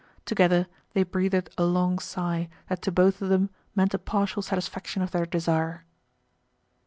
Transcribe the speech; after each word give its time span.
Together 0.25 0.65
they 0.93 1.03
breathed 1.03 1.47
a 1.59 1.63
long 1.63 1.99
sigh 1.99 2.49
that 2.69 2.81
to 2.81 2.91
both 2.91 3.21
of 3.21 3.29
them 3.29 3.51
meant 3.75 3.93
a 3.93 3.99
partial 3.99 4.41
satisfaction 4.41 5.03
of 5.03 5.11
their 5.11 5.27
desire. 5.27 5.85